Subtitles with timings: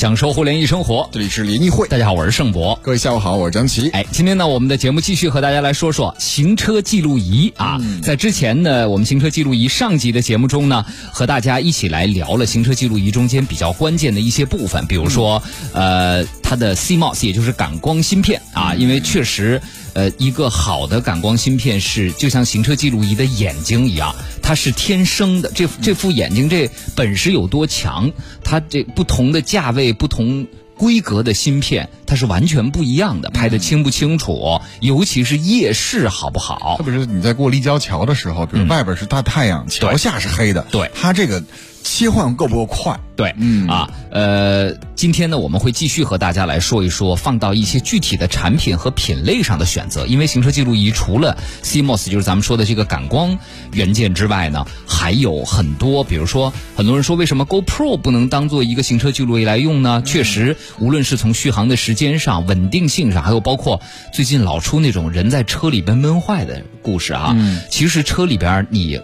[0.00, 1.06] 享受互联易生活。
[1.12, 2.74] 这里是联谊会，大家好，我是盛博。
[2.80, 3.90] 各位下午好，我是张琪。
[3.90, 7.78] 哎，今天呢，我们的节目继续和大家来说说行车记录仪啊。
[8.02, 15.42] 在之前呢，我们行车记录仪上集的节目中呢，和大家一起来聊了行车记录仪中间比较关键的一些部分，比如说
[15.74, 19.60] 呃，它的 CMOS，也就是感光芯片啊，因为确实。
[20.00, 25.52] 呃，一个好的感光芯片是就像行车记录仪的眼睛一样，它是天生的。
[25.54, 28.10] 这这副眼睛这本事有多强？
[28.42, 34.62] 它这不同的价位、不同规格的芯片，它是完全不一样的，拍的清不清楚？
[34.80, 36.76] 尤其是夜视好不好？
[36.78, 41.44] 特别是你在过立交桥的时候，比如外边是大太阳，桥下是黑的，对它这个。
[41.82, 42.98] 切换够不够快？
[43.16, 50.06] 对，嗯啊，呃，今天呢，我们会继续和大家来说一说，放到一些具体的产品和品类上的选择。
[50.06, 53.38] 因为行车记录仪除了 CMOS，就是咱们说的这个感光
[53.72, 60.02] 元件之外呢，还有很多，比如说，很多人说为什么 GoPro 不能当做一个行车记录仪来用呢？
[60.04, 63.80] 确实，无论是从续航的时间上、稳定性上，还有包括
[64.12, 67.36] 最近老出那种人在车里边闷坏的故事啊，
[67.68, 68.98] 其实车里边你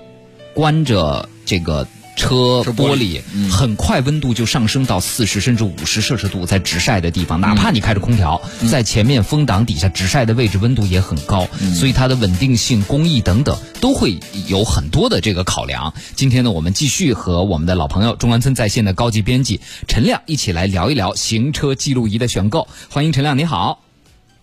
[0.54, 1.86] 关着这个。
[2.16, 15.94] 车玻璃很快温度就上升到四十甚至五十摄氏度，在直晒的地方，哪怕你开着空调，在前面风挡底下直晒的位置温度也很高，所以它的稳定性、工艺等等都会有很多的这个考量。
[16.14, 22.66] 今天呢，我们继续和我们的老朋友中关村在线的高级编辑陈亮一起来聊一聊行车记录仪的选购。
[22.88, 23.85] 欢迎陈亮，你好。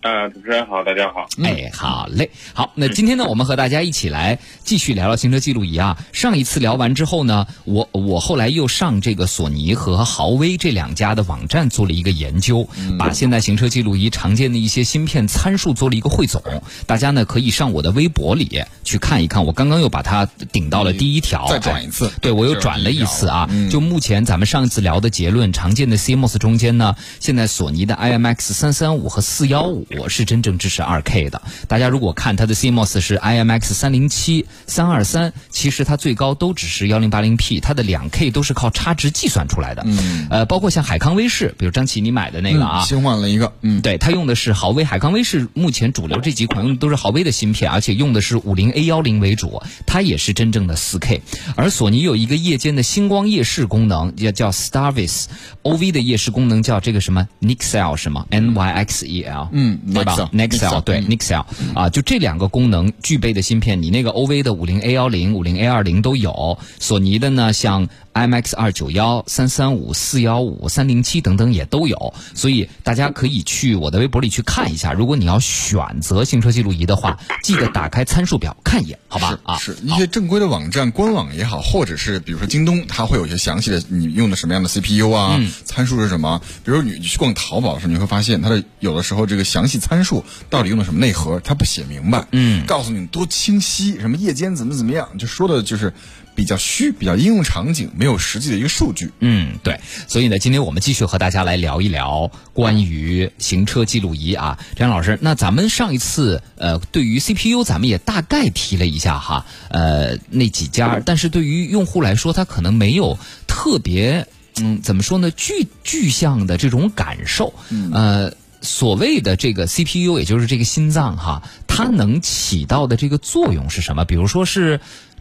[0.04, 1.26] 啊，主持人好，大家好。
[1.42, 2.72] 哎，好嘞，好。
[2.74, 5.96] 那今天呢，我们和大家一起来继续聊聊行车记录仪啊。
[6.12, 16.42] 上一次聊完之后呢，我我后来又上这个索尼和豪威这两家的网站做了一个研究，把现在行车记录仪常见的一些芯片参数做了一个汇总。
[16.86, 19.46] 大家呢可以上我的微博里去看一看。
[19.46, 22.12] 我刚刚又把它顶到了第一条，再转一次。
[22.20, 23.48] 对，我又转了一次啊。
[23.70, 29.86] 就目前咱们上一次聊的结论，常见的 CMOS 中间呢，现在索尼的 IMX 三三五和四幺五。
[29.98, 31.40] 我是真正支持二 K 的。
[31.68, 39.82] 大家如果看它的 CMOS 是 IMX 三零七三二三，其实它最高都只是幺零八零 P，它的两 K 都是靠差值计算出来的。
[39.86, 43.52] 嗯，呃，包括像海康威视，比如张琪你买的那个啊，新换了一个。
[43.62, 44.84] 嗯，对，它用的是豪威。
[44.84, 51.22] 海康威视目前主流这几款用的都是豪威的芯片，而且用的是五零 A 幺零为主，它也是真正的四 K。
[51.56, 59.48] 而索尼有一个夜间的星光夜视功能，也叫 Starvis，OV 的夜视功能叫这个什么 Nixel 是吗？N Y X E L。
[59.52, 74.92] 嗯，对吧？Nexel 对 Nexel 啊，就这两个功能具备的芯片，你那个 OV 的五零 A 幺零、五零 A 二零都有，索尼的呢，像 IMX 二九幺、三三五、四幺五、三零七等等也都有，所以大家可以去我的微博里去看一下。
[74.92, 79.38] 如果你要选择行车记录仪的话，记得打开参数表看一眼，好吧？
[79.42, 86.40] 啊，是一些正规的网站官网也好，或者是比如说京东，它会有一些详细的你用的什么样的 CPU 啊，参数是什么？
[86.64, 90.24] 比如你去逛淘宝的时候，你会发现它的有的时候这个详细参数。
[90.50, 91.40] 到底用的什么内核？
[91.40, 95.92] 他不写明白，嗯，告诉你多清晰，什么夜间怎么怎么样，就说的就是
[96.34, 99.10] 比较虚，比较应用场景，没有实际的一个数据。
[99.20, 99.80] 嗯，对。
[100.08, 105.18] 所以呢，今天我们继续和大家来聊一聊关于行车记录仪啊，张老师。
[105.20, 114.26] 那咱们上一次呃，对于 CPU，咱们也大概提了一下哈，呃，那几家，但是对于用户来说，他可能没有特别
[114.60, 117.52] 嗯，怎么说呢，具具象的这种感受，
[117.92, 118.32] 呃。
[118.64, 124.04] 所谓的这个 CPU，也就是这个心脏哈，它能起到的这个作用是什么？
[124.04, 124.80] 比如说是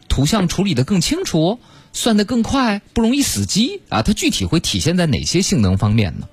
[0.10, 1.60] 图像处理的更清楚，
[1.92, 4.02] 算得更快，不容易死机啊。
[4.02, 6.28] 它具体会体现在哪些性能方面呢？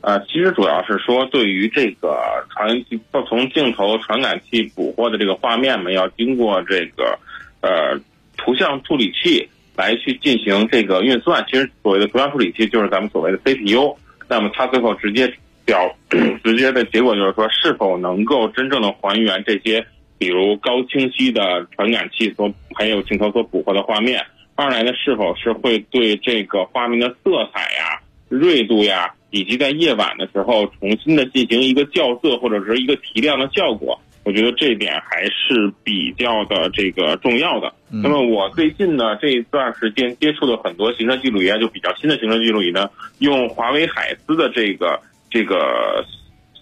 [0.00, 2.84] 呃，其实主要是说，对于这个传
[3.28, 7.20] 从镜头传感器捕获的这个画面嘛，要经过这个
[7.60, 8.00] 呃
[8.36, 11.46] 图像处理器来去进行这个运算。
[11.48, 13.96] 其实所谓的图像处理器就是咱们所谓的 CPU，
[14.28, 15.32] 那么它最后直接。
[15.64, 15.96] 表
[16.44, 19.86] 直接的结果就是说，是否能够真正的还原这些，
[20.18, 24.24] 比如高清晰的传感器所还有镜头所捕获的画面。
[24.54, 33.98] 二来呢，是否是会对这个画面的色彩呀、锐度呀，以及在夜晚的时候重新的进行一个校色或者是一个提亮的效果？
[34.24, 37.72] 我觉得这点还是比较的这个重要的。
[37.90, 42.88] 那么我最近呢这一段时间接触的很多行车记录仪啊，就比较新的行车记录仪呢，
[43.18, 45.00] 用华为海思的这个。
[45.32, 46.04] 这个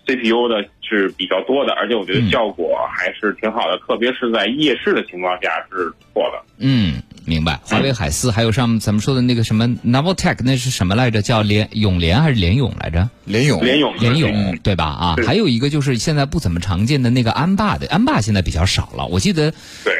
[0.06, 6.42] CPU 的是比较多的，而且我觉得效果还是挺好的，特别是在夜视的情况下是不错的。
[6.58, 7.60] 嗯，明白。
[7.64, 11.22] 华为海思还有上咱们说的那个什么 Noveltech，那是什么来着？
[11.22, 13.08] 叫联永联还是联永来着？
[13.24, 14.84] 联永，联永，联永，对吧？
[14.84, 19.06] 啊，还有一个就是现在不怎么常见的那个安霸的，安霸现在比较少了。
[19.06, 19.52] 我记得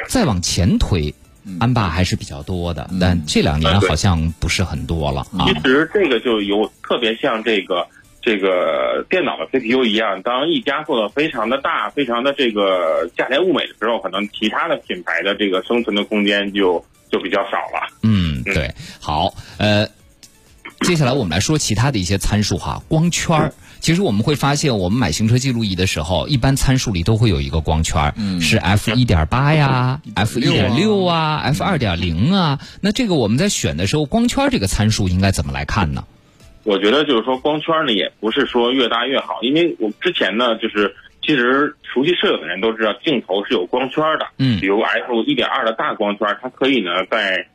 [0.09, 1.15] 再往前推。
[1.59, 5.49] 安霸还是比较多的，但这两年好像不是很多了啊。
[5.49, 7.89] 其实这个就有特别像这个
[8.23, 17.89] 这个电脑的 CPU 一样，当一家做的非常的大、非常的这个价廉物美的时候，可能其他的品牌的这个生存的空间就就比较少了。
[18.03, 19.89] 嗯，对，好，呃，
[20.81, 23.53] 接下来我们来说其他的一些参数哈，光圈儿。
[23.81, 32.61] 其实我们会发现，我们买行车记录仪的时候，一般参数里都会有一个光圈，是 f 一点八呀，f 一点六啊，f 二点零啊。
[32.83, 36.05] 那这个我们在选的时候，光圈这个参数应该怎么来看呢？
[36.63, 44.27] 我觉得就是说，光圈呢也不是说越大越好，因为我之前呢，就是其实熟悉摄影的人都知道，镜头是有光圈的。
[44.39, 47.47] 嗯，比如 f 一点二的大光圈，它可以呢在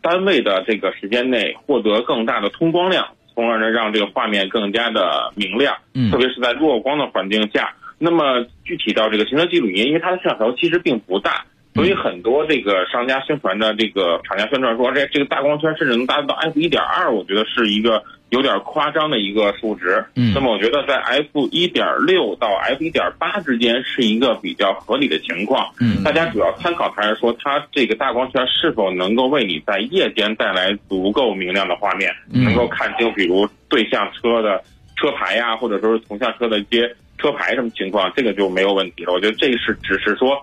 [0.00, 3.08] 单位的这个时间内获得更大的通光量。
[3.34, 7.74] 从而呢，让这个画面更加的明亮，嗯，特别是在弱光的环境下。
[7.98, 11.44] 那么具体到这个行车记录仪，因为它的摄像头其实并不大，
[11.74, 18.04] 所以很多这个商家宣传的这个厂家宣传说，这这个大光圈甚至能达到 f 一点二，我觉得是一个。
[18.32, 34.64] 有点夸张的一个数值，嗯，那么我觉得在 f 一点六到 f 一点八之间是一个比较合理的情况，嗯，大家主要参考还是说它这个大光圈是否能够为你在夜间带来足够明亮的画面，能够看清比如对向车的
[34.96, 36.88] 车牌呀，或者说是同向车的一些
[37.18, 39.12] 车牌什么情况，这个就没有问题了。
[39.12, 40.42] 我觉得这是只是说。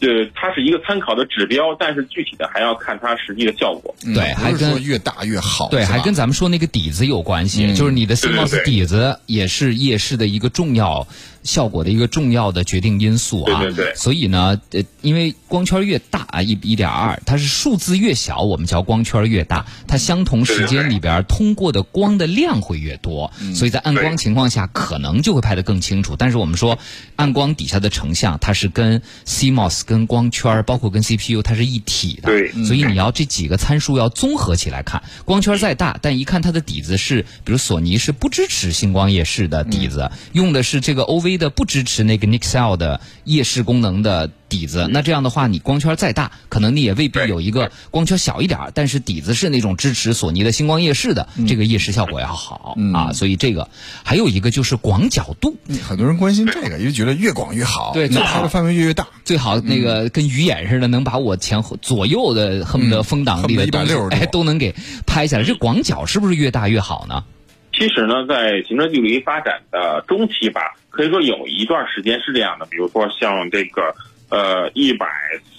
[0.00, 3.94] 呃，它是一个参考的指标，但是具体的还要看它实际的效果。
[4.14, 5.68] 对，还跟越大越好。
[5.70, 11.06] 对，还跟咱们说那个底子有关系，就是你的 CMOS 底子也是夜市的一个重要。
[11.42, 13.94] 效果的一个重要的决定因素啊，对对对。
[13.94, 26.14] 所以呢，呃，因为光圈越大啊，一一点二，它是数字越小，我们叫光圈越大，它相同时间里边通过的光的量会越多，所以在暗光情况下可能就会拍得更清楚。
[26.16, 26.78] 但是我们说，
[27.16, 32.28] 暗光底下的成像它是跟 CMOS、跟光圈，包括跟 CPU，它是一体的。
[32.28, 32.52] 对。
[32.64, 41.29] 所以你要这几个参数要综合起来看，光圈再大，但一看它的底子是，比如索尼是不支持星光夜视的底子，用的是这个 OV。
[41.38, 53.12] 的不支持那个 Nixel 的夜视功能的底子，那这样的话，你光圈再大，可能你也未必有一个光圈小一点，但是底子是那种支持索尼的星光夜视的，这个夜视效果要好啊。
[53.12, 53.68] 所以这个
[54.04, 55.56] 还有一个就是广角度，
[55.86, 64.74] 很多人关心这个，因为觉得越广越好，对，拍的范围越越大，最好那个跟鱼眼似的，能把我前后左右的恨不得风挡里的一百六哎都能给
[65.06, 65.44] 拍下来。
[65.44, 67.24] 这广角是不是越大越好呢？
[67.72, 70.60] 其实呢，在行车距离发展的中期吧。
[70.90, 73.94] 可以说有一段时间是这样的，比如说像这个
[74.28, 75.06] 呃一百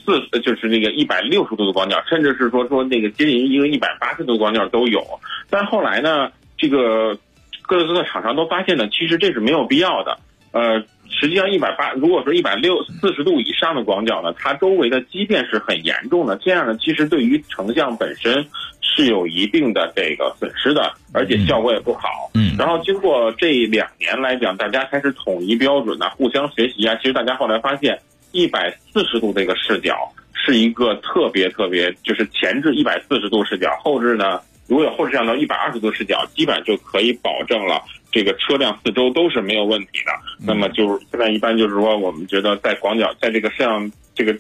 [0.05, 5.03] 四，就是那个一百六十度的广角，甚至是说说那个接近一个一百八十度广角都有。
[5.49, 7.17] 但后来呢，这个
[7.63, 10.19] 各自的厂商都发现呢，其实这是没有必要的。
[10.51, 18.45] 呃，实际上一百八，如果说一百六四十度以上的广角呢，它周围的畸变是很严重的，这样呢，其实对于成像本身。
[18.93, 22.29] 是有一定的这个损失的，而且效果也不好。
[22.33, 26.93] 嗯，然后经过这两年来讲，大家开始统一标准呢，互相学习啊。
[26.95, 27.97] 其实大家后来发现，
[28.33, 29.95] 一百四十度这个视角
[30.33, 34.41] 是一个特别特别，就是前置一百四十度视角，后置呢
[34.71, 40.11] 如果有后置摄像头一百二十度视角，基本上就可以保证了这个车辆四周都是没有问题的。
[40.39, 44.33] 那么就是现在一般就是说，我们觉得在广角，在这个摄像这个。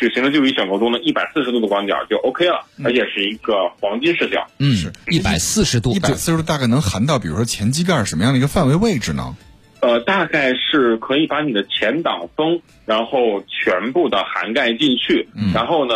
[0.00, 4.46] 这个行车记录仪选购中的一百四十度的广角就 OK 了，而且是一个黄金视角。
[4.60, 9.34] 嗯，是一百四十度，一百四十度大概能含到，比如说前机盖什么样的一个范围位置呢？
[9.80, 15.28] 呃，大概是可以把你的前挡风，然后全部的涵盖进去。
[15.34, 15.94] 嗯，然后呢，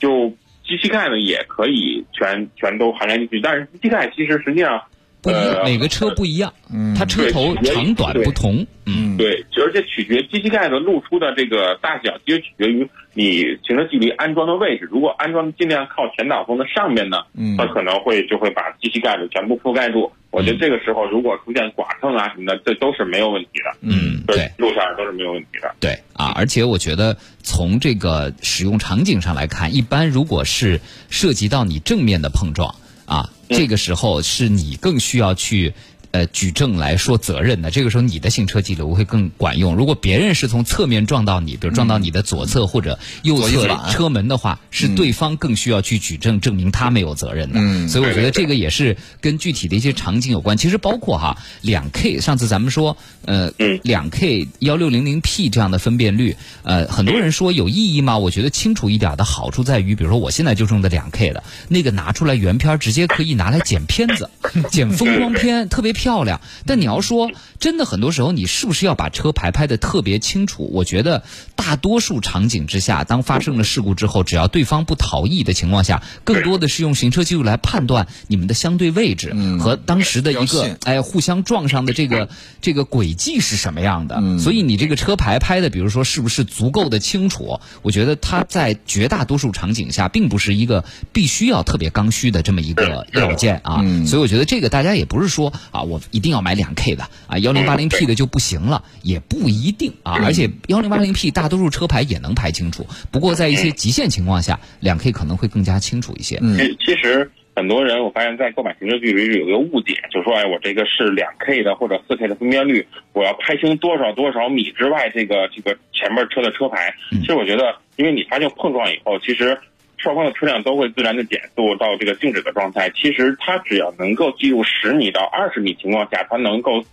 [0.00, 0.32] 就
[0.76, 3.40] 膝盖呢也可以全全都涵盖进去。
[3.40, 4.82] 但是膝盖其实实际上
[5.22, 6.52] 不一样，每个车不一样，
[6.96, 8.66] 它车头长短不同。
[8.84, 12.88] 嗯，对，而且取决机器盖子露出的这个大小，其实取决于。
[13.14, 20.10] 你行车距离安装的位置，如果安装尽量靠前挡风的上面呢，嗯，它可能会就会把机器盖子全部覆盖住。
[20.30, 23.76] 我觉得这个时候如果出现剐蹭啊什么的，这都是没有问题的。
[23.82, 25.74] 嗯，对，路上都是没有问题的。
[25.78, 32.74] 对啊，而且我觉得从这个使用场景上来看，一般如果是涉及到你正面的碰撞
[33.04, 35.72] 啊，这个时候是你更需要去。
[36.12, 39.74] 呃，举证来说责任的，这个时候你的行车记录会更管用。
[39.74, 47.60] 如果别人是从侧面撞到你，比如撞到你的左侧或者右侧车门的话，是对方更需要去举证证明他没有责任的。
[47.60, 50.58] 嗯，所以我觉得这个也是跟具体的一些场景有关。
[50.58, 53.50] 其实包括哈，两 K，上次咱们说，呃，
[53.82, 58.18] 两 K 幺六零零 P 这样的分辨率，呃，很多人说有意义吗？
[58.18, 64.28] 我觉得清楚一点的好处在于，比如说我现在就用的两 K 的那个拿出来原片，直接可以拿来剪片子，
[64.70, 65.94] 剪风光片，特别。
[66.02, 70.68] 漂亮，但你要说真的，很多时候你是不是要把车牌拍的特别清楚？
[70.72, 71.22] 我觉得
[71.54, 71.76] 大。
[71.82, 82.28] 多数场景之下，当发生了事故之后，只要对方不逃逸的情况下，更多的是用行车记录来判断你们的相对位置和当时的一个哎互相撞上的这个
[82.60, 84.38] 这个轨迹是什么样的。
[84.38, 87.58] 所以你这个车牌拍的，比如说是不是足够的清楚？
[87.82, 93.82] 我觉得它在绝大多数场景下，并不是一个必须要特别刚需的这么一个 要件啊。
[94.06, 100.20] 所以我觉得这个大家也不是说啊，我一定要买两 K 的啊，幺零八零 P 的就不行了，也不一定啊。
[100.24, 106.38] 而且幺零八零 P 大多数车牌也能拍清楚，不过在一些极限情况下，两 K 可能会更加清楚一些。
[106.42, 116.94] 嗯，其实很多人我发现，在购买行车记录仪有一个误解，就说哎，我这个是两 K 的或者四 K 的分辨率，我要拍清多少多少米之外这个这个前面车的车牌。
[117.10, 119.58] 其实我觉得，因为你发现碰撞以后，其实。
[120.02, 122.90] 双方的车辆都会自然的减速到这个静止的状态。
[122.90, 126.84] 其实它只要能够记录十米到二十米情况下，它能够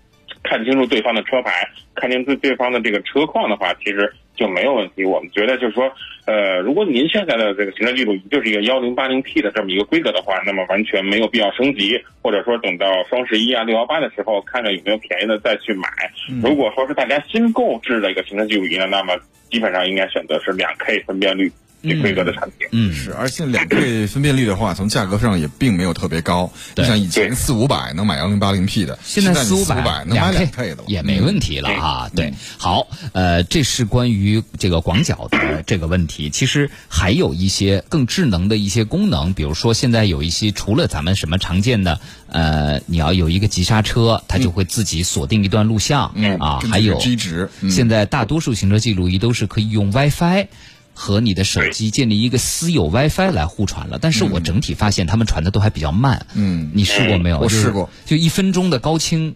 [0.43, 5.03] 看清楚对方的车牌，看清楚对方的这个车况的话，其实就没有问题。
[5.03, 5.91] 我们觉得就是说，
[6.25, 15.89] 呃，如果您现在的这个行车记录仪就是一个幺零八零 P 的这么一个规格的话，那么完全没有必要升级，或者说等到双十一啊六幺八的时候，看看有没有便宜的再去买。
[16.43, 19.17] 如果说是大家新购置的一个行车记录仪呢，那么
[19.49, 21.51] 基本上应该选择是两 K 分辨率。
[21.81, 26.51] 规格的产品，嗯，是，而且两 K 分辨率的话，从价格上也并没有特别高。
[26.75, 32.09] 你像以前四五百能买幺零八零 P 的，现在四五百能买两 K 的也没问题了啊。
[32.15, 36.29] 对，好，呃，这是关于这个广角的这个问题。
[36.29, 46.99] 其实还有一些更智能的一些功能，比如说现在有一些除了咱们什么常见的，呃，你要有一个急刹车，它就会自己锁定一段录像，啊，还有。
[47.69, 50.47] 现在大多数行车记录仪都是可以用 WiFi。
[51.01, 56.25] 和你的手机建立一个私有 WiFi 来互传了，但是我整体发现他们传的都还比较慢。
[56.33, 57.39] 嗯，你试过没有？
[57.39, 59.33] 我试过，就一分钟的高清，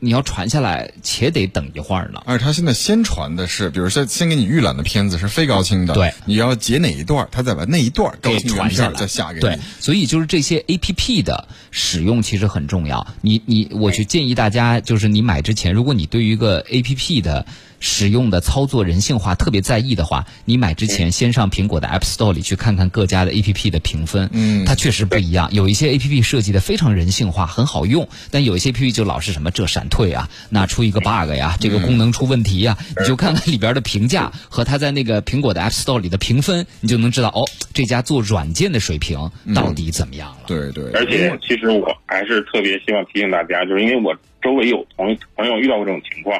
[0.00, 2.20] 你要传下来且得等一会儿呢。
[2.26, 9.40] 而且他现在先传的是，比如说先给你预览的片子是非高清的，对，你要截哪一段，他再把那一段高清传下来再下给你。
[9.42, 13.06] 对，所以就是这些 APP 的使用其实很重要。
[13.20, 17.46] 你你，我去建议大家，就是你买之前，如果你对于一个 APP 的。
[17.80, 25.48] 使用的操作人性化特别在意的话，你买之前先上苹果的 App Store 里去看看各家的 A P P 的评分，嗯，它确实不一样。
[25.52, 40.38] 有一些 A P P 设计的非常人性化，很好用，但有一些 A P P 就老是什么这闪退啊，那出一个 bug 呀，这个功能出问题呀，你就看看里边的评价和它在那个苹果的 App Store 里的评分，你就能知道哦，这家做软件的水平到底怎么样了。
[40.46, 40.90] 对对。
[40.92, 46.38] 而且其实我还是特别希望提醒大家，就是因为我周围有同朋友遇到过这种情况，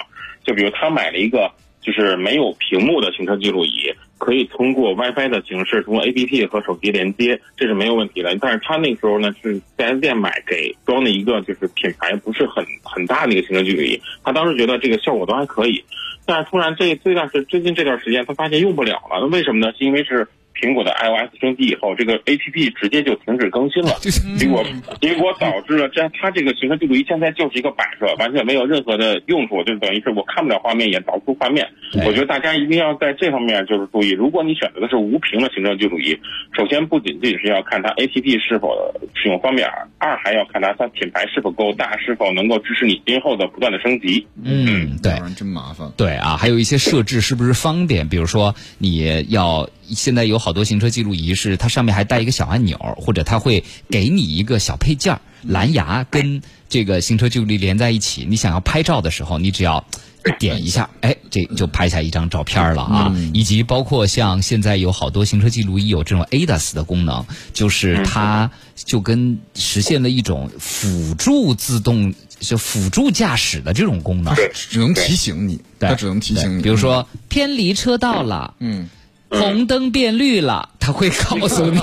[0.49, 1.49] 就比如他买了一个。
[1.81, 8.37] 就是没有屏幕的行车记录仪，可以通过 WiFi 的形式，通过 APP 和手机连接，这是没有问题的。
[8.41, 13.99] 但是他那个时候呢，是 4S 店买给装的一个，就是品牌不是很很大的一个行车记录仪。
[14.23, 15.83] 他当时觉得这个效果都还可以，
[16.27, 19.21] 但是突然这这段是最近这段时间，他发现用不了了。
[19.21, 19.73] 那为什么呢？
[19.79, 20.29] 是因为是。
[20.61, 23.95] 苹果的 iOS 升级以后，这个 APP 直接就停止更新了，
[24.37, 24.65] 结果
[25.01, 31.69] 结果导致了这它这个行车记录仪现在就是一个摆设，完全没有任何的用处，就等于是我看不了画面，也导不出画面。
[32.05, 36.19] 我觉得大家一定要在这方面就是注意，如果你选择的是无屏的行车记录仪，
[36.57, 44.27] 首先不仅仅是要看它 APP 是否使用方便，二还要看它它品牌是否够大，是否能够支持你今后的不断的升级。
[44.45, 45.91] 嗯，对，真麻烦。
[45.97, 48.09] 对啊，还有一些设置是不是方便？
[48.09, 49.69] 比如说你要。
[49.91, 58.27] 现在有好多行车记录仪是它上面还带一个小按钮，或者它会给你一个小配件蓝牙跟这个行车记录仪连在一起。
[58.29, 59.85] 你想要拍照的时候，你只要
[60.39, 63.15] 点一下，哎，这就拍下一张照片了啊！
[63.33, 67.25] 以及包括像现在有好多行车记录仪有这种 ADAS 的功能，
[67.55, 78.91] 就是它就跟实现了一种辅助自动就辅助驾驶的这种功能，只能提醒你，它只能提醒你，比如说偏离车道了，嗯。
[79.31, 81.79] 红灯变绿了，他会告诉你。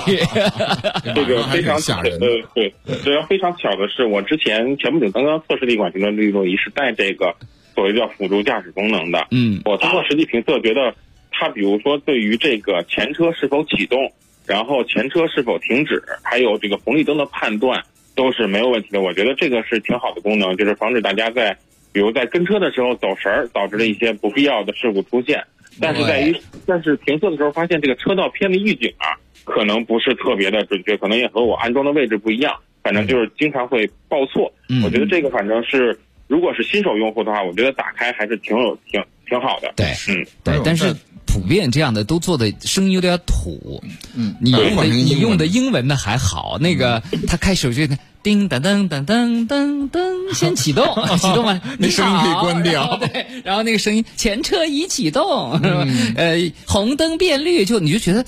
[1.14, 2.18] 这个非常巧，呃，
[2.54, 2.74] 对，
[3.04, 7.34] 这要非常巧的是，我之前前不久刚刚测试的一款行车记录仪是带这个
[7.74, 9.26] 所谓叫辅助驾驶功能的。
[9.30, 10.94] 嗯，我通过实际评测，觉得
[11.30, 14.12] 它比如说对于这个前车是否启动，
[14.44, 17.84] 然后前车是否停止，还有这个红绿灯的判断
[18.16, 19.00] 都是没有问题的。
[19.00, 21.56] 我觉得这个是挺好的功能，就是防止大家在
[21.92, 25.44] 比如在跟车的时候走神儿，导致了一些不必要的事故出现。
[25.80, 29.14] 但是在于，但是评测的时候发现这个车道偏离预警啊，
[29.44, 34.52] 可能不是特别的准确，可能也和我安装的位置不一样，反正就是经常会报错。
[34.68, 39.72] 嗯我觉得这个反正是，如果是新手用户的话，我觉得打开还是挺有挺挺好的。
[39.76, 40.94] 对，嗯，对，但是
[41.26, 43.82] 普遍这样的都做的声音有点土。
[44.16, 47.88] 嗯，你用的你用的英文的还好，那个他开手机。
[48.26, 50.02] 叮当当当当当当，
[50.34, 50.84] 先启动，
[51.16, 52.98] 启动完， 那声音可以关掉。
[52.98, 55.52] 对，然后那个声音，前车已启动，
[56.16, 58.24] 呃，红灯变绿，就你就觉得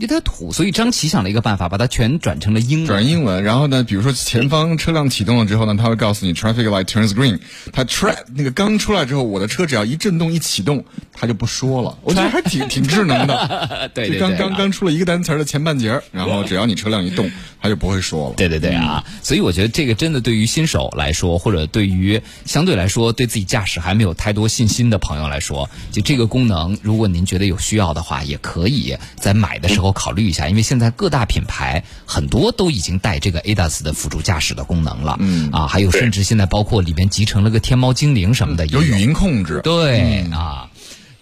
[0.00, 2.86] 有点土，所以张琪想了一个办法，把它全转成了英文。
[2.88, 7.38] 转英文，然后呢，比如说前方车辆启动了之后呢，他会告诉你 traffic light turns green。
[7.72, 11.96] 它 tra 那个刚出来之后，我的车只要一震动一启动，它就不说了。
[12.02, 13.88] 我觉得还挺挺智能的。
[13.94, 18.34] 对对对，刚刚刚出了一个单词的前半截，然后只要你车辆一动，它就不会说了。
[18.36, 35.16] 对对对啊，所以我觉得这个真的对于新手来说，或者对于相对来说对自己驾驶还没有太多信心的朋友来说，就这个功能，如果您觉得有需要的话，也可以在买的时候考虑一下，因为现在各大品牌很多都已经带这个 ADAS 的辅助驾驶的功能了。
[35.20, 39.60] 嗯啊，还有甚至现在包括里面集成了个天猫精灵什么的，有语音控制。
[39.62, 40.70] 对啊。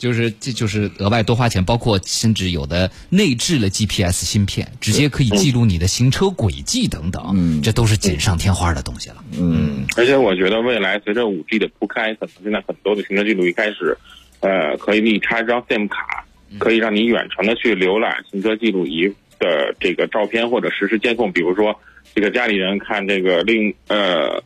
[0.05, 9.25] 就是这就是额外多花钱，包括甚至有的内置了 GPS 芯片，直接可以记录你的行车轨迹等等，嗯，这都是锦上添花的东西了。
[9.33, 13.97] 嗯，而且我觉得未来随着五 G 的铺开，可能现在很多的行车记录仪开始，
[14.41, 16.27] 呃，可以你插一张 SIM 卡，
[16.59, 19.09] 可以让你远程的去浏览行车记录仪
[19.39, 21.33] 的这个照片或者实时监控。
[21.33, 21.81] 比如说，
[22.15, 24.43] 这个家里人看这个另呃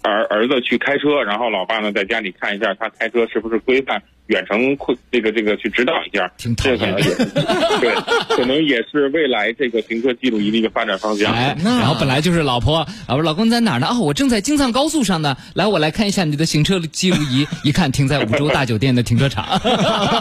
[0.00, 4.02] 儿儿子去开车，然后老爸呢在家里看一下他开车是不是规范。
[4.26, 7.14] 远程会这个这个去指导一下，这可能也
[7.80, 7.94] 对，
[8.36, 11.32] 可能也是未来这个行车记录仪的一个发展方向。
[11.32, 13.88] 哎，然后本来就是老婆，啊，老公在哪儿呢？
[13.90, 15.36] 哦，我正在京藏高速上呢。
[15.54, 19.60] 来，我来看一下你的行车记录仪， 一看停在五洲大酒店的停车场。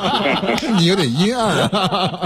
[0.78, 2.20] 你有点阴暗啊！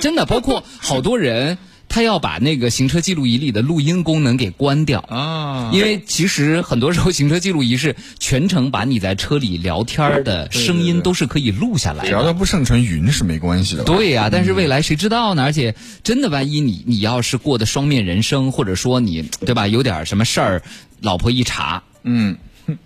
[0.00, 1.58] 真的，包括好多人。
[1.88, 13.84] 他要把那个行车记录仪里的录音功能给关掉啊，因为其实很多时候行车记录仪是全程把你在车里聊天的声音都是可以录下来的，只要它不上传云是没关系的。
[13.84, 15.44] 对呀，但是未来谁知道呢？
[15.44, 20.62] 而且真的万一你你要是过的双面人生，或者说你对吧有点什么事儿，
[21.00, 22.36] 老婆一查，嗯，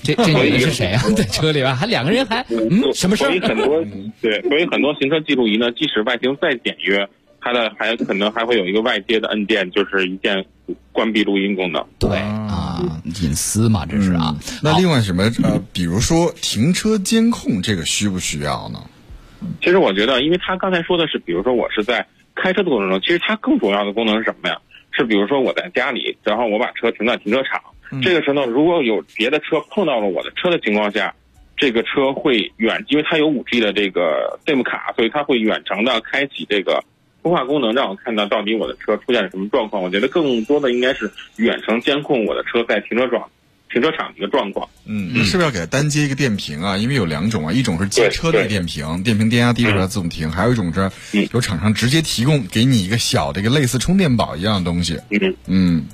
[0.03, 1.03] 这这女的是谁啊？
[1.17, 3.29] 在车里边还两个人还嗯什么事儿？
[3.29, 3.85] 所以很多
[4.23, 7.09] 对，所以很多行车记录仪呢，即使外形再简约。
[7.41, 10.45] 它的还可能还会有一个外接的按键，就是一键
[10.93, 11.85] 关闭录音功能。
[11.99, 14.37] 对啊，隐私嘛，这是啊。
[14.63, 18.79] 那另外什么呃，比如说停车监控，这个需不需要呢？
[19.63, 24.57] 其实我觉得，因为他刚才说的是，比如说我是在开车的过程中，其实它更重要的功能是什么呀？
[24.93, 27.61] 是比如说我在家里，然后我把车停在停车场，
[28.03, 31.15] 这个时候呢，如果有别的车碰到了我的车的情况下，
[31.57, 36.85] 这个车会远，因为它有五 G 的这个 SIM 卡，所以它会远程的开启这个。
[37.23, 39.83] 通话功能让我看到到底我的车出现了什么状况。
[39.83, 43.29] 我觉得更多的应该是远程监控我的车在停车场、
[43.71, 44.69] 停车场的一个状况。
[44.87, 46.77] 嗯，是不是要给它单接一个电瓶啊？
[46.77, 50.91] 因为有两种啊，一种是接车的电瓶，电瓶电压低了它自动停；还有一种是
[51.33, 54.97] 有厂商直接提供给你一个小的一个类似充电宝一样的东西。
[55.11, 55.85] 嗯嗯，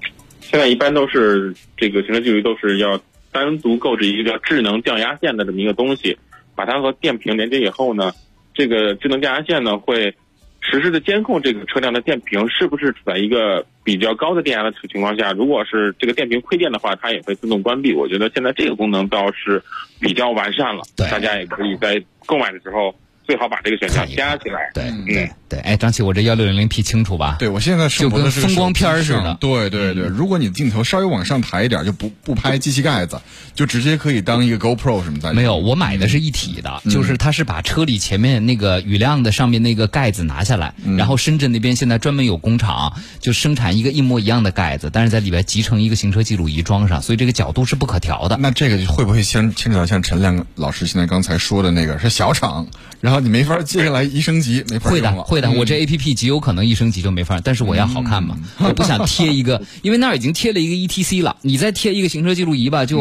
[0.41, 3.01] 现在一般都是这个行车记录仪都是要
[3.33, 6.17] 单独购置一个叫智能降压线的这么一个东西，
[6.55, 8.13] 把它和电瓶连接以后呢，
[8.55, 10.15] 这个智能降压线呢会。
[10.61, 17.95] 实时的监控这个车辆的电瓶是不是处在一个比较高的电压的情况下，如果是这个电瓶亏电的话，它也会自动关闭。
[17.95, 19.63] 我觉得现在这个功能倒是
[20.01, 22.95] 比较完善了，大家也可以在购买的时候。
[23.27, 24.71] 最好把这个选项加起来。
[24.73, 25.59] 对，对，对。
[25.61, 27.37] 哎，张琪，我这幺六零零 P 清楚吧？
[27.39, 29.37] 对，我现在就跟风光片似的。
[29.41, 30.05] 对，对，对。
[30.07, 33.21] 如果你镜头稍微往上抬一点，就不不拍机器盖子，
[33.55, 35.35] 就直接可以当一个 GoPro 什么的。
[35.35, 48.37] 没有，我买的是一体的，就是它是把车里前面那个雨量的上面那个盖子拿下来，然后深圳那边现在专门有工厂就生产一个一模一样的盖子，但是在里边集成一个行车记录仪装上，所以这个角度是不可调的。
[48.41, 52.67] 那这个会不会牵牵扯到像陈亮老师现在刚才说的那个是小厂，
[53.01, 54.05] 然后你没法接下来。
[54.05, 63.01] 一升级没法会的会的，我这 A P P 极有可能一升级就没法但是我要好看嘛，我不想贴一个， 因为那儿已经贴了一个 E T C 了，你再贴一个行车记录仪吧，就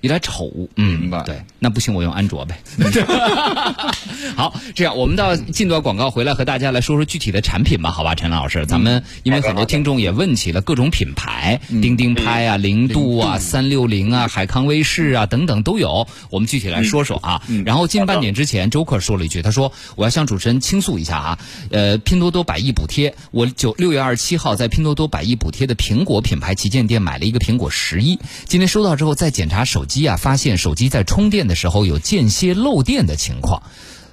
[0.00, 0.50] 有点丑。
[0.76, 2.58] 嗯，对，那不行，我用安卓呗。
[4.34, 17.42] 好，这样我们到进段广告回来和大家来说说具体的产品吧，好吧，陈老师，咱们因为很多听众也问起了各种品牌，钉钉拍啊、零度啊、三六零啊、海康威视啊等等都有，我们具体来说说啊。
[17.64, 20.26] 然后近半点之前，周克说了一句，他说说我要向。
[20.26, 21.38] 主持人倾诉一下啊，
[21.70, 33.62] 呃，拼多多百亿补贴，我九六月二十七号在拼多多百亿补贴的苹果品牌旗舰店买了一个苹果十一，今天收到之后再检查手机啊，发现手机在充电的时候有间歇漏电的情况。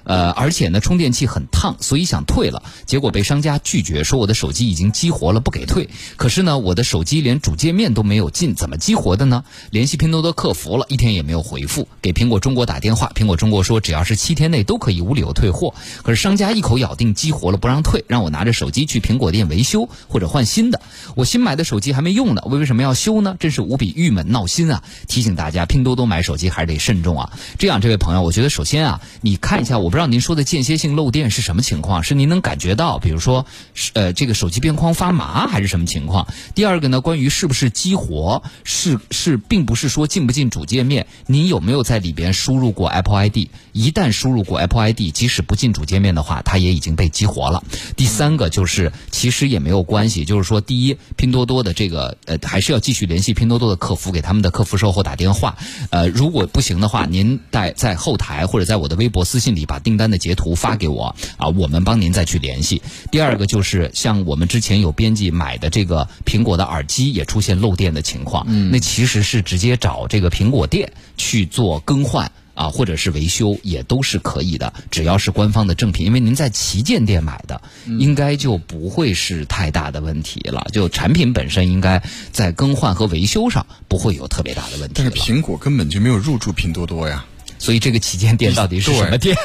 [0.04, 5.88] 呃，而且呢，充电器很烫，所以想退了，结果被商家拒绝，说我的手机已经激活了，不给退。
[6.16, 9.44] 可是呢，我的手机连主界面都没有进，怎么激活的呢？
[9.70, 15.74] 联系拼多多客服了一天也没有回复，给苹果中国打电话，苹果中国说只要是七天内都可以无理由退货。
[16.02, 20.80] 可是商家一口咬定激活了不让退，让我拿着手机去苹果店维修或者换新的。
[21.14, 23.36] 我新买的手机还没用呢，我为什么要修呢？
[23.40, 24.82] 真是无比郁闷闹心啊！
[25.08, 27.32] 提醒大家，拼多多买手机还是得慎重啊。
[27.58, 33.46] 这样，这位朋友，我觉得首先啊，你看一下，我不知道您说的间歇性漏电是什么情况，是您能感觉到，比如说，
[33.92, 36.26] 呃，这个手机边框发麻还是什么情况？
[36.52, 43.46] 第二个呢，关于是不是激活，是是，并不是说进不进主界面，您有没有在里边输入过 Apple ID？
[43.74, 47.62] 一旦输入过 Apple ID，即使不进主界面的话，它也已经被激活了。
[47.96, 55.58] 第三个就是，其实也没有关系，就是说，第一，拼多多的这个呃，还是要继续联系拼多多的客服，给他们的客服售后打电话。
[55.90, 62.80] 呃，如果不行的话，您在在后台或者在我的微博私信里把订单的截图发给我啊，我们帮您再去联系。
[63.10, 72.30] 第二个就是像我们之前有编辑买的这个苹果的耳机也出现漏电的情况，那其实是直接找这个苹果店去做更换。
[72.54, 77.60] 啊，或者是维修也都是可以的，只要是官方的正品，因为您在旗舰店买的，
[77.98, 80.66] 应该就不会是太大的问题了。
[80.72, 84.94] 就产品本身，应该在更换和维修上不会有特别大的问题。
[84.96, 87.24] 但是苹果根本就没有入驻拼多多呀。
[87.58, 89.36] 所以这个旗舰店到底是什么店？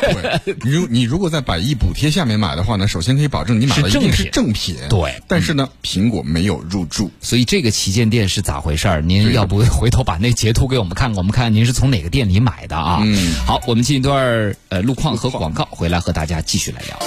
[0.63, 4.75] 你如你如果在百亿补贴下面买的话呢，首先可以保证你买的一定是正品。
[4.89, 7.11] 对，但是呢，苹果没有入驻。
[7.21, 9.01] 所以这个旗舰店是咋回事儿？
[9.01, 12.99] 您要不回头把那截图给我们看看，我们看看您是从哪个店里买的啊？
[13.03, 16.99] 嗯，好，我们进一段呃路况和广告，回来和大家继续来聊，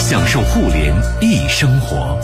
[0.00, 2.20] 享受互联易生活。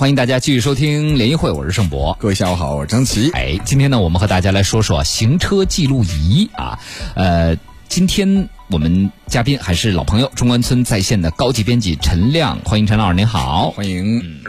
[0.00, 2.16] 欢迎大家继续收听联谊会，我是盛博。
[2.18, 3.30] 各位下午好，我是张琪。
[3.32, 6.78] 哎，今天呢，我们和大家来说说行车记录仪啊。
[7.14, 7.54] 呃，
[7.86, 14.40] 今天我们嘉宾还是老朋友，中关村在线的高级编辑陈亮，欢迎陈老师，您好，欢迎。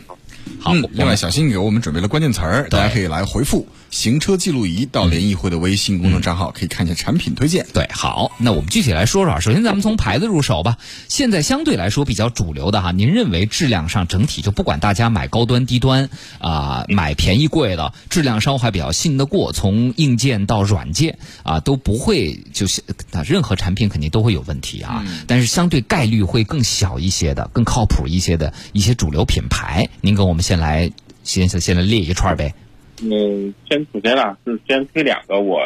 [0.62, 3.68] 好，另外小新给我们准备了关键词儿，大家可以来回复。
[3.90, 7.66] 行车记录仪到联谊会的微信公众账号，可以看一下产品推荐。
[7.74, 9.42] 对，好，那我们具体来说说。
[9.42, 10.78] 首先，咱们从牌子入手吧。
[11.10, 25.04] 现在相对来说比较主流的哈，您认为质量上整体就不管大家买高端低端啊，买便宜贵的，质量稍还比较信得过，从硬件到软件啊都不会就是啊，任何产品肯定都会有问题啊。
[25.28, 30.92] 但是相对概率会更小一些的，更靠谱一些的一些主流品牌，您跟我们先来
[31.24, 32.54] 先先来列一串呗。
[33.02, 35.62] 嗯，先首先啊，是先推两个我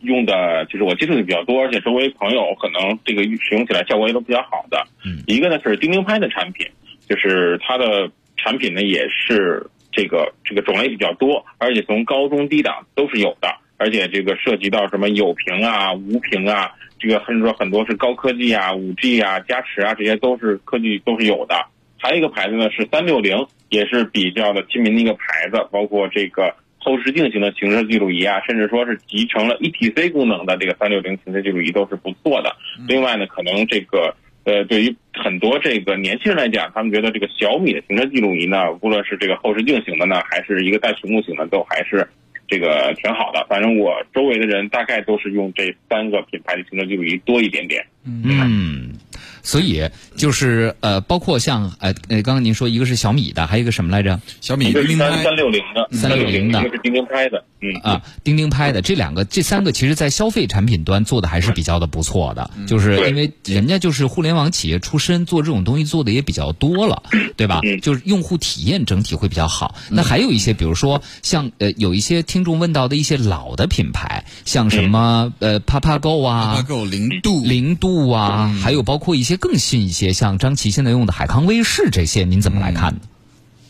[0.00, 4.86] 用的，就是我接触的比较多，而且周围朋友可能这个使用起来效果也都比较好的。
[5.02, 6.66] 嗯，一个呢是钉钉拍的产品，
[7.08, 21.64] 就是它的产品呢也是这个这个种类比较多，而且从高中低档都是有的，而且这个涉及到什么有屏啊、无屏啊，这个甚至说很多是高科技啊、五 G 啊、加持啊，这些都是科技都是有的。
[21.98, 23.36] 还有一个牌子呢是三六零，
[23.68, 26.54] 也是比较的亲民的一个牌子，包括这个。
[26.80, 32.54] 后视镜型的行车记录仪啊，甚至说是集成了 ETC 功能的这个三六零行车记录仪都是不错的。
[32.86, 42.08] 另外呢，可能这个呃，对于很多这个年轻人来讲，他们觉得这个小米的行车记录仪呢，无论是这个后视镜型的呢，还是一个带屏幕型的，都还是
[42.46, 43.44] 这个挺好的。
[43.50, 47.84] 反正我周围的人大概都是用这三个品牌的行车记录仪多一点点。
[48.06, 48.94] 嗯。
[49.42, 54.20] 所以就是呃，包括像呃呃，刚刚您说一个是小米的，还有一个什么来着？
[54.40, 57.74] 小米钉钉拍三六零的，三六零的，一个是钉钉拍的，嗯。
[57.82, 67.02] 啊，钉钉拍的这两个这三个，其实在消费产品端做的还是比较的不错的，就是因为人家就是互联网企业出身，做这种东西做的也比较多了，
[67.36, 67.60] 对吧？
[67.82, 69.74] 就是用户体验整体会比较好。
[69.90, 77.44] 那还有一些，比如说像呃，有一些听众问到的一些老的品牌，像什么呃，Papago 啊，Papago 零度。
[77.44, 79.27] 零度啊，还有包括一些。
[79.28, 83.00] 些更新一些，像张琪现在用的海康威视这些，您怎么来看呢？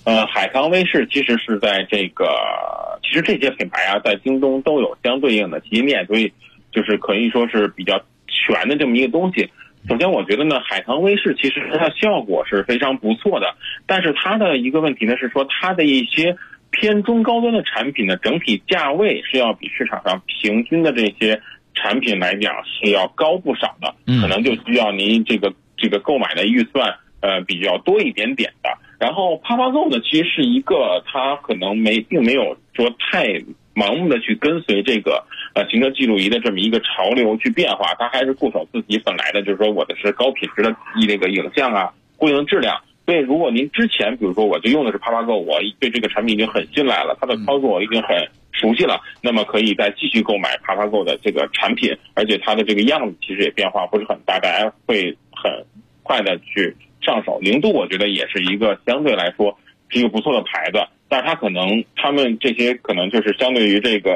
[0.05, 2.25] 呃，海康威视其实是在这个，
[3.03, 6.33] 其实这些品牌啊，在京东都有相对应的旗舰店，所以
[6.71, 9.51] 就是可以说是比较全的这么一个东西。
[9.88, 16.37] 首先，我觉得呢，海康威视其实它的效果是非常不错的，但是它的一个问题呢是说，它的一些
[16.71, 21.42] 偏中高端的产品呢，整体价位是要比市场上平均的这些。
[21.80, 28.70] 产品来讲是要高不少的，可能就需要您这个这个购买的预算呃比较多一点点的。
[28.98, 33.26] 然后帕帕 Go 呢，其实是一个它可能没并没有说太
[33.74, 40.74] 盲目的去跟随这个呃行车记录仪的这么一个潮流去变化，它还是固守自己本来的，就是说我的是高品质的
[41.06, 42.76] 那个影像啊，固定质量。
[43.06, 48.28] 所以如果您之前比如说我就用的是 PapaGo，我对这个产品已经很信赖了，它的操作已经很
[48.59, 55.64] 熟悉了，那么可以再继续购买 PapaGo 的这个产品，而且它的这个样子其实也变化不是很大，大家会很
[56.03, 57.38] 快的去上手。
[57.40, 59.57] 零度我觉得也是一个相对来说
[59.88, 64.12] 是一个不错的牌子，但是它可能他们这些可能就是相对于这个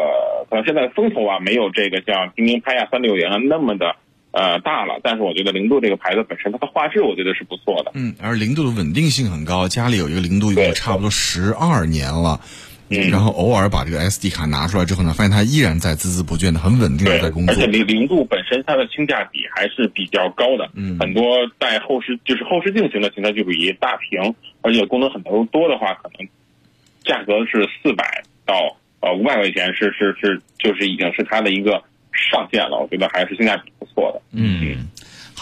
[0.51, 3.97] 可能现在风头啊没有这个像钉钉拍呀三六零啊那么的。
[4.35, 7.93] 呃，大了，但是我觉得零度这个牌子本身它的画质，我觉得是不错的。
[7.93, 12.41] 嗯，而零度的稳定性很高，家里有一个零度用了差不多十二年了，
[12.93, 17.55] 嗯，然后偶尔把这个 SD 卡拿出来之后呢，发现它依然在孜孜不倦的很稳定的在工作。
[17.55, 26.29] 而且零零度本身它的性价比还是比较高的，嗯，很多带后视就是后视镜型的行车记录仪大屏，而且功能很多多的话，可能
[27.05, 28.55] 价格是四百到
[29.01, 31.83] 呃五百块钱，是是是，就是已经是它的一个。
[32.31, 34.21] 上限了，我觉得还是性价比不错的。
[34.33, 34.87] 嗯。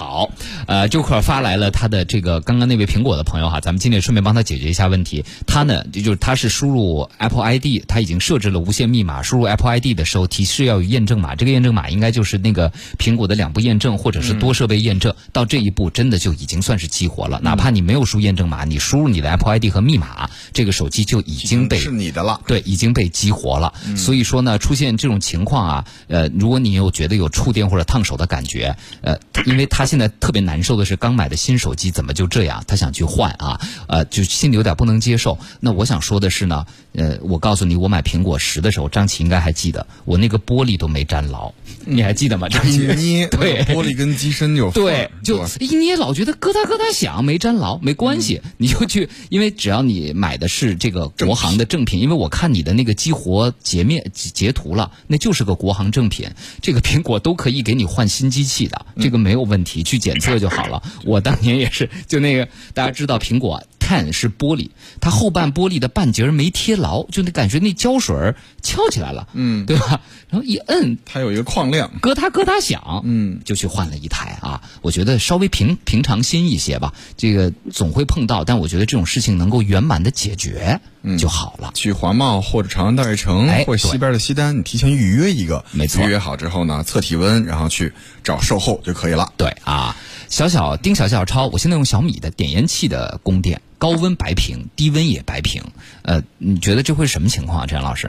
[0.00, 0.30] 好，
[0.66, 5.26] 呃，就克发来了他的这个刚刚那位苹果的朋友哈，咱们今天顺便帮他解决一下问题。
[5.46, 9.20] 他呢，就是他是输入 Apple ID，他已经设置了无线密码。
[9.20, 15.14] 输入 Apple ID 的时候，提示要有验证码，这个验证码应该就是那个苹果的两步验证或者是多设备验证。
[15.34, 17.38] 到这一步，真的就已经算是激活了。
[17.42, 22.40] 哪怕你没有输验证码，你输入你的 Apple ID 和密码，这个手机就已经被是你的了。
[22.46, 23.74] 对，已经被激活了。
[23.98, 32.62] 所以说呢，出现这种情况啊，呃，如果你有觉得有触电或者烫手的感觉，呃，因为他现在特别难受的是，刚买的新手机怎么就这样？
[32.68, 35.36] 他想去换啊，呃，就心里有点不能接受。
[35.58, 41.52] 那我想说的是呢，呃，我告诉你，我买苹果十的时候，张琪应该还记得，我那个玻璃都没粘牢，
[41.84, 42.48] 你还记得吗？
[42.48, 56.30] 张琪捏， 对，玻璃跟机身就对，就一捏老觉得咯哒咯哒响，没粘牢，没关系，你就去，因为只要你买的是这个国行的正品，因为我看你的那个激活截面截图了，那就是个国行正品，
[56.62, 60.20] 这个苹果都可以给你换新机器的，这个没有问题，去检。
[60.20, 60.82] 测就好了。
[61.04, 64.68] 我当年也是，就那个大家知道，苹果 Ten 是玻璃，
[65.00, 70.02] 它后半玻璃的半截没贴牢，就那感觉那胶水翘起来了，嗯，对吧？
[70.28, 74.60] 然后一摁，它有一个框量，咯嗒咯嗒响，嗯，就去换了一台啊。
[74.82, 80.80] 我觉得稍微平平常心一些吧，这个总会碰到，但我觉得这种事情能够圆满的解决
[81.18, 81.70] 就好了。
[81.74, 89.32] 去华贸或者长安大悦城，或者西边的西单，你提前预约一个，没错，预约好之后呢，测体温，然后去找售后就可以了。
[89.36, 89.96] 对啊。
[90.28, 95.60] 小小丁小小超，我现在用小米的点烟器的供电，高温白屏，低温也白屏。
[96.02, 98.08] 呃，你觉得这会是什么情况啊，陈老师？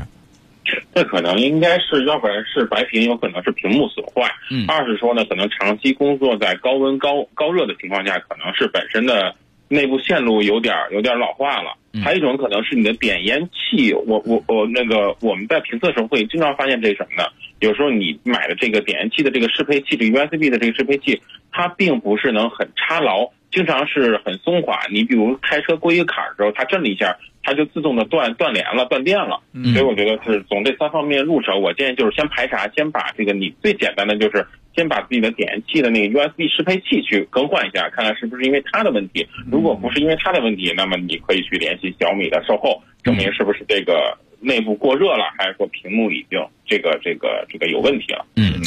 [0.93, 4.29] 这可能应该是，要不然是白屏，有可能是屏幕损坏。
[4.51, 4.65] 嗯。
[4.67, 9.33] 二是说呢，可能长期工作在高温高高热的情况下，可能是本身的
[9.71, 11.77] 内部线路有点有点老化了。
[12.03, 17.29] 还有一种可能是你的点烟器，我我我那个我们在评测时候会经常发现这什么呢？
[17.59, 24.87] 有时候你买的这个点烟器的这个适配器，这个 USB 的这个适配器，它并不是能很插牢，经常是很松垮。
[24.89, 29.41] 你比如开车过一个坎儿的时候，它震了一下，它就自动的断断连了，断电了。
[29.73, 39.27] 所以我觉得是从这三方面入手，我建议就是先排查，先把这个你最简单的就是先把自己的点烟器的那个 USB 适配器去更换一下，看看是不是因为它的问题。
[39.51, 44.17] 如果不是因为它的问题，那么你可以去联系小米的售后，证明是不是这个。
[44.43, 48.25] 内部过热了，还是说屏幕已经这个这个这个有问题了？
[48.37, 48.59] 嗯，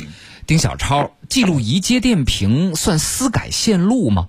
[0.46, 4.28] 丁小超，记录仪接电瓶算私改线路吗？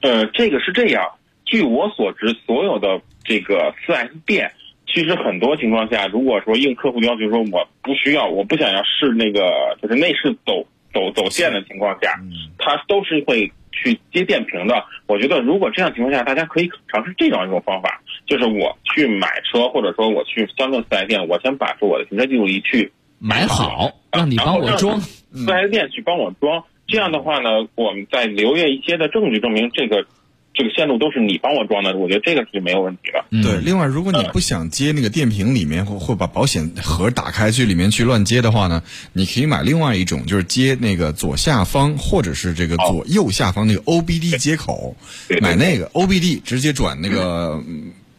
[0.00, 1.08] 呃，这个是这样。
[1.44, 4.50] 据我所知，所有的这个四 S 店，
[4.94, 12.14] 其实很多情况下，如果说应客户要求说我不需要，我不想要试那个就是内饰走走走线的情况下，
[12.58, 14.84] 它都是会去接电瓶的。
[15.06, 18.00] 我觉得如果这样情况下，大家可以尝试这样一种方法。
[18.26, 26.62] 就是我去买车，或者说我去相关四 S 店，我先把我的行车记录仪去买好，让你帮我装，四 S 店去帮我装。
[26.86, 30.06] 这样的话呢，我们再留下一些的证据，证明这个
[30.54, 31.96] 这个线路都是你帮我装的。
[31.96, 33.42] 我觉得这个是没有问题的。
[33.42, 44.96] 对，另外，如果你不想接那个电瓶里面，或或把保险盒打开去里面去乱接的话呢，你可以买另外一种，就是接那个左下方或者是这个左右下方那个 OBD 接口，
[45.40, 47.62] 买那个 OBD 直接转那个。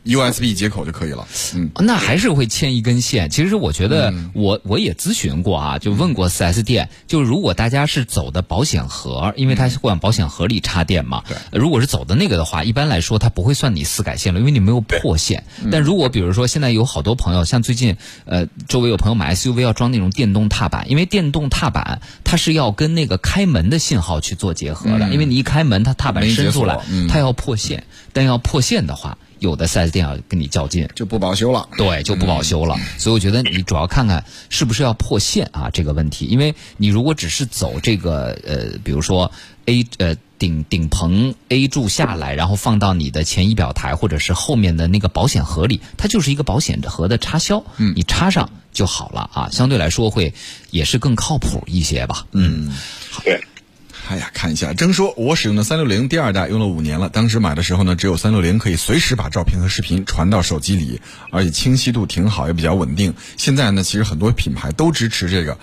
[0.05, 3.29] USB 接口就可以了，嗯，那还是会牵一根线。
[3.29, 11.23] 其实我觉得，我我也咨询过啊，就问过 4S 店，就如果大家是走的保险盒，因为它会往保险盒里插电嘛。
[11.27, 11.59] 对。
[11.59, 15.43] 如果是走的那个的话，一般来说它不会算你私改线了，因为你没有破线。
[15.71, 27.85] 但如果比如说现在有好多朋友，像最近呃，周围有朋友买 SUV 要装那种电动踏板，因为电动踏板它是要跟那个开门的信号去做结合的，因为你一开门，它踏板伸出来，它要破线。
[28.13, 29.17] 但要破线的话。
[29.45, 31.69] 有的 4S 店要跟你较劲，就不保修了。
[31.77, 32.75] 对，就不保修了。
[32.97, 39.31] 所以我觉得你主要看看是不是要破线啊这个问题，因为你如果只是走这个呃，比如说
[39.65, 50.33] A 呃顶顶棚 A 柱下来，然后放到你的前仪表台或者是后面的那个保险盒里，它就是一个保险盒的插销，嗯，你插上就好了啊，相对来说会
[50.71, 52.25] 也是更靠谱一些吧。
[52.33, 52.75] 嗯，
[53.23, 53.41] 对。
[54.07, 57.09] 哎呀，看一下，征说，我使用的三六零第二代用了五年了。
[57.09, 63.15] 当时买的时候呢，只有三六零可以随时把照片和视频传到手机里，而且清晰度挺好，也比较稳定。
[63.35, 65.57] 现在呢，其实很多品牌都支持这个。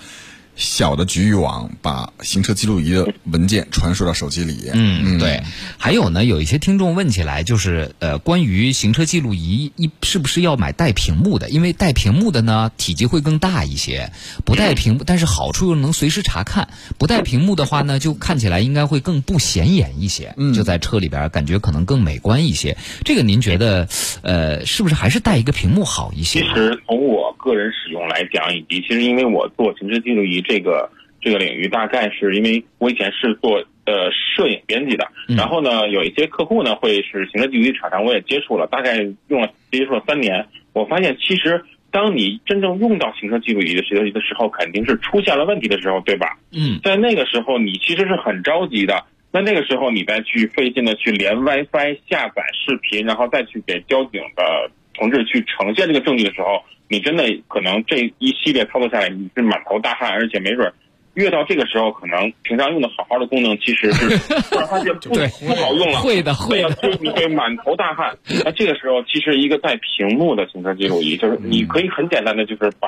[0.55, 4.69] 小的局域网把行车记录仪的文件传输到手机里。
[4.71, 5.41] 嗯，对。
[5.79, 11.49] 还有呢，有一些听众问起来，就是呃，关于行车记录仪一是不是要买带屏幕的？
[11.49, 14.11] 因为带屏幕的呢，体积会更大一些；
[14.45, 16.69] 不带屏幕，但是好处又能随时查看。
[16.99, 20.35] 不带屏幕的话呢，就看起来应该会更不显眼一些。
[20.37, 22.77] 嗯，就在车里边感觉可能更美观一些。
[23.03, 23.87] 这个您觉得，
[24.21, 26.41] 呃，是不是还是带一个屏幕好一些？
[26.41, 30.42] 其实从我个人使用来讲，以及其实因为我做行车记录仪。
[30.43, 30.89] 这个
[31.21, 46.37] 这个领域大概是因为我以前是做呃摄影编辑的，然后呢有一些客户呢会是行车记录仪厂商，我也接触了，大概用了接触了三年，我发现其实当你真正用到行车记录仪的时的时候，肯定是出现了问题的时候，对吧？
[46.51, 56.61] 嗯，在那个时候你其实是很着急的，那那个时候你再去费劲的去连 WiFi 下载视频，然后再去给交警的同志去呈现这个证据的时候。
[56.89, 60.71] 你真的可能这一系列操作下来，你是满头大汗，而且没准
[61.15, 64.09] 越到这个时候，可能平常用的好好的功能，其实是
[64.51, 65.97] 突然发现不不好用了。
[65.99, 68.15] 会的，会的，你会满头大汗。
[68.45, 72.87] 那这个时候，其实一个带屏幕的行车记录仪，就是你可以很简单的，就是把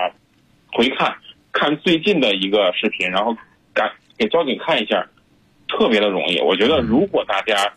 [0.71, 1.15] 回看
[1.51, 3.35] 看最近的一个视频，然后
[3.73, 3.89] 赶
[4.19, 5.07] 给交警看一下，
[5.67, 6.37] 特别的容易。
[6.41, 7.73] 我觉得如果大家。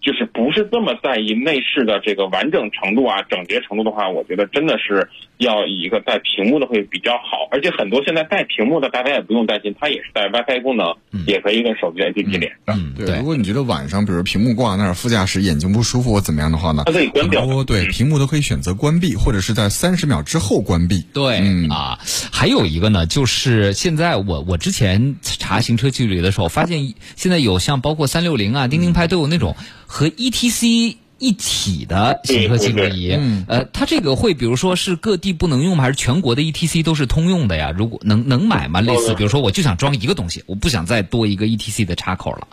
[0.00, 7.48] 就是不是这么在意内饰的这个完整程度啊、整洁程度的话，我觉得真的是要以一个带屏幕的会比较好。
[7.50, 10.94] 而且很多现在带屏幕的，大家也不用担心，它也是带 WiFi 功能，
[11.26, 12.94] 也可以跟手机 APP 连上。
[12.94, 17.62] 对，如果你觉得晚上比如屏幕挂那儿，副驾驶眼睛不舒服或怎么样的话呢，它可以关掉。
[17.64, 21.04] 对，屏幕都可以选择关闭，或者是在三十秒之后关闭。
[21.12, 21.98] 对，啊，
[22.32, 29.54] 还有一个呢，就是现在我我之前查行车记录仪的时候，发现现在有像包括三六零啊、钉钉拍都有那种。
[29.92, 35.82] 和 ETC 一体的行车记录仪，嗯呃，它这个会，比如说是各地不能用吗？
[35.82, 37.74] 还是全国的 ETC 都是通用的呀？
[37.76, 38.80] 如果能能买吗？
[38.80, 42.46] 类似，比如说我就想装一个东西，我不想再多一个 ETC 的插口了。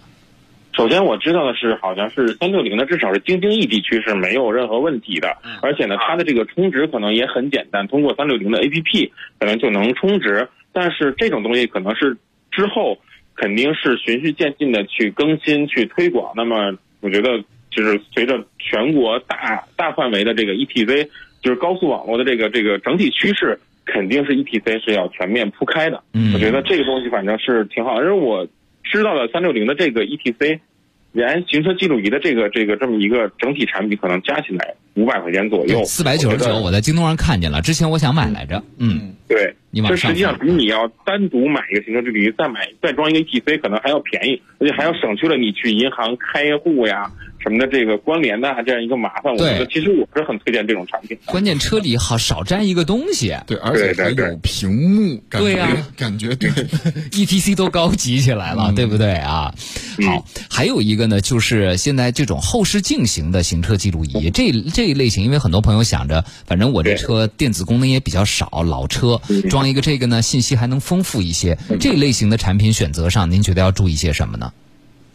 [0.76, 5.38] 首先我知道的是，好像是三六零的，至少是京津冀地区是没有任何问题的。
[5.62, 10.50] 而且呢，它的这个充值可能也很简单，通过三六零的 APP 可能就能充值。
[10.73, 12.17] 但是这种东西可能是
[12.52, 12.97] 之后
[13.36, 16.34] 肯定是循序渐进的去更新、去推广。
[16.36, 16.76] 那么。
[17.00, 21.08] 我觉得就是随着全国大大范围的这个 ETC，
[21.42, 26.04] 就是高速网络的这个这个整体趋势，肯定是 ETC 是要全面铺开的。
[26.14, 28.02] 嗯，我觉得这个东西反正是挺好。
[28.02, 28.48] 因为我
[28.84, 30.60] 知道的三六零的这个 ETC，
[31.12, 35.84] 连行车记录仪的这个这个这么一个整体产品，可能加起来五百块钱左右。
[35.84, 38.62] 四百九十九，我在京东上看见了，之前我想买来着。
[38.80, 47.12] 嗯，对，这实际上比你要单独买一个行车记录仪，再买再装一个 ETC，可能还要便宜，而且还要省去了你去银行开户呀。
[47.39, 51.17] 什么的这个关联的这样一个麻烦，我觉得其实我是很推荐这种产品。
[51.26, 56.50] 关键车里好少占一个东西，对，而且还有屏幕，对呀，感觉对，
[57.12, 59.54] ETC 都高级起来了，对不对啊？
[60.06, 71.58] 好，还有一个呢，就是现在这种后视镜型的行车记录仪，这这一类型，因为很多朋友想着，反正我这车电子功能也比较少，老车装一个这个呢，信息还能丰富一些。
[71.80, 74.52] 这类型的产品选择上，您觉得要注意些什么呢？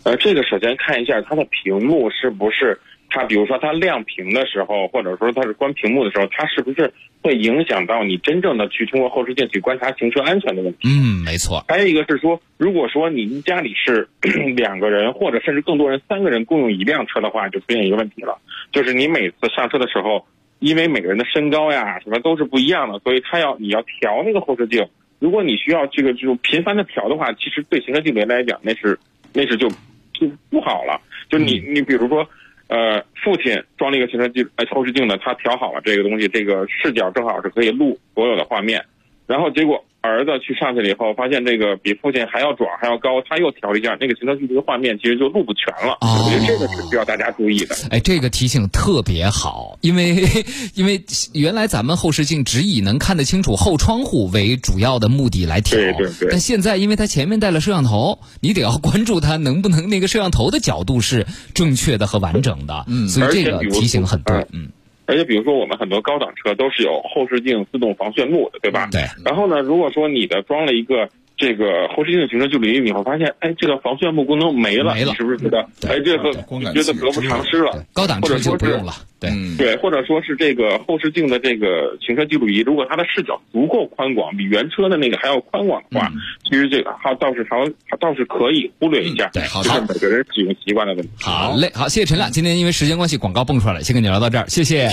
[0.04, 10.78] 呃，这个首先看一下它的屏幕是不是它，比如说它亮屏的时候，或者说它是关屏幕的时候，它是不是会影响到你真正的去通过后视镜去观察行车安全的问题？
[10.84, 11.64] 嗯，没错。
[11.68, 14.08] 还有一个是说，如果说您家里是
[14.56, 18.38] 两个人或者甚至更多人，三个人共用一辆车的话，就出现一个问题了，
[18.72, 20.26] 就是你每次上车的时候，
[20.58, 24.84] 因为每个人的身高呀什么都是不一样的，所以他要你要调那个后视镜。
[25.20, 28.98] 如果你需要这个这种频繁的调的话，其实对行车记录仪来讲，那是
[29.34, 29.68] 那是就。
[30.12, 32.24] 就不好了，就你你比如说，
[32.68, 38.84] 呃，父亲装了一个行车记呃后视镜的，他调好了这个东西，这个视角正好是可以录所有的画面，
[39.26, 39.84] 然后结果。
[40.02, 45.96] 儿子去上去了以后，发现这个比父亲还要壮还要高，他又调了一下，那个行车记录的画面其实就录不全了。
[46.00, 47.76] 我觉得这个是需要大家注意的。
[47.90, 50.26] 哎，这个提醒特别好，因为
[50.74, 56.28] 因为原来咱们后视镜只以能看得清楚后窗户为主要的目的来调，对对对。
[56.30, 62.84] 但现在因为它前面带了摄像头，你得要关注它能不能那个摄像头的角度是正确的和完整的。
[62.88, 64.46] 嗯，所以这个提醒很对。
[64.52, 64.70] 嗯。
[65.06, 68.88] 而且比如说我们很多高档车都是有后视镜自动防眩目的，对吧？
[68.92, 69.02] 对。
[69.24, 77.84] 然后呢，如果说你的装了一个这个后视镜的行车记录仪，你会发现，哎，这个防眩目功能没了，没了你是不是觉得，哎，这个觉得得不偿失了？
[77.92, 79.30] 高档车就不用了，对。
[79.30, 86.12] 嗯，对，或者说是这个后视镜的这个行车记录仪，如果它的视角足够宽广，比原车的那个还要宽广的话，
[86.48, 91.10] 其实这个它倒是还倒是可以忽略一下，对好这是每个人使用习惯的问题。
[91.20, 92.30] 好嘞，好，谢谢陈亮。
[92.30, 94.92] 今天因为时间关系，广告蹦出来了，先跟你聊到这儿，谢谢。